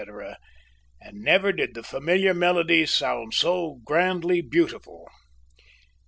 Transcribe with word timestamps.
and 0.99 1.19
never 1.21 1.51
did 1.51 1.75
the 1.75 1.83
familiar 1.83 2.33
melodies 2.33 2.91
sound 2.91 3.35
so 3.35 3.79
grandly 3.85 4.41
beautiful. 4.41 5.07